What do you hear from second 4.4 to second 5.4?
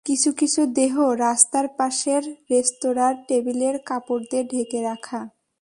ঢেকে রাখা।